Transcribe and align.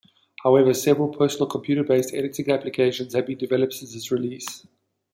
However, 0.43 0.73
several 0.73 1.09
personal 1.09 1.45
computer-based 1.45 2.15
editing 2.15 2.49
applications 2.49 3.13
have 3.13 3.27
been 3.27 3.37
developed 3.37 3.73
since 3.73 3.93
its 3.93 4.09
release. 4.11 4.65